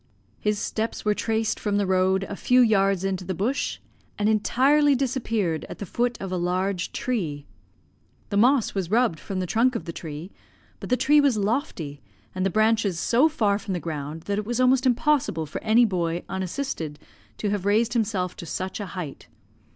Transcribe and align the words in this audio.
His 0.39 0.57
steps 0.57 1.05
were 1.05 1.13
traced 1.13 1.59
from 1.59 1.77
the 1.77 1.85
road 1.85 2.23
a 2.23 2.35
few 2.35 2.61
yards 2.61 3.03
into 3.03 3.23
the 3.23 3.35
bush, 3.35 3.77
and 4.17 4.27
entirely 4.27 4.95
disappeared 4.95 5.63
at 5.69 5.77
the 5.77 5.85
foot 5.85 6.17
of 6.19 6.31
a 6.31 6.37
large 6.37 6.91
tree. 6.91 7.45
The 8.31 8.37
moss 8.37 8.73
was 8.73 8.89
rubbed 8.89 9.19
from 9.19 9.39
the 9.39 9.45
trunk 9.45 9.75
of 9.75 9.85
the 9.85 9.93
tree, 9.93 10.31
but 10.79 10.89
the 10.89 10.97
tree 10.97 11.21
was 11.21 11.37
lofty, 11.37 12.01
and 12.33 12.43
the 12.43 12.49
branches 12.49 12.99
so 12.99 13.29
far 13.29 13.59
from 13.59 13.75
the 13.75 13.79
ground, 13.79 14.21
that 14.23 14.39
it 14.39 14.45
was 14.47 14.59
almost 14.59 14.87
impossible 14.87 15.45
for 15.45 15.63
any 15.63 15.85
boy, 15.85 16.23
unassisted, 16.27 16.97
to 17.37 17.51
have 17.51 17.63
raised 17.63 17.93
himself 17.93 18.35
to 18.37 18.45
such 18.47 18.79
a 18.79 18.87
height. 18.97 19.27